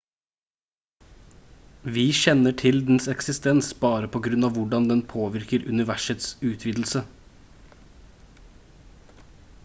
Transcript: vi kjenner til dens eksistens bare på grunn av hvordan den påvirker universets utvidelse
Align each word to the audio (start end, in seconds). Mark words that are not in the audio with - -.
vi 1.97 2.05
kjenner 2.19 2.55
til 2.61 2.79
dens 2.87 3.05
eksistens 3.13 3.69
bare 3.83 4.09
på 4.15 4.21
grunn 4.27 4.47
av 4.47 4.55
hvordan 4.55 4.87
den 4.91 5.03
påvirker 5.11 5.67
universets 5.75 6.31
utvidelse 6.53 7.03